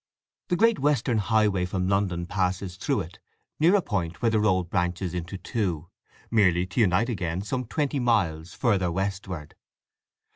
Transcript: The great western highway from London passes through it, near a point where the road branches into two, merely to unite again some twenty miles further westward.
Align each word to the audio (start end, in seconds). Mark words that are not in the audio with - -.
The 0.47 0.55
great 0.55 0.79
western 0.79 1.19
highway 1.19 1.63
from 1.67 1.87
London 1.87 2.25
passes 2.25 2.75
through 2.75 3.01
it, 3.01 3.19
near 3.59 3.75
a 3.75 3.83
point 3.83 4.19
where 4.19 4.31
the 4.31 4.39
road 4.39 4.63
branches 4.71 5.13
into 5.13 5.37
two, 5.37 5.91
merely 6.31 6.65
to 6.65 6.79
unite 6.81 7.07
again 7.07 7.43
some 7.43 7.65
twenty 7.65 7.99
miles 7.99 8.55
further 8.55 8.91
westward. 8.91 9.53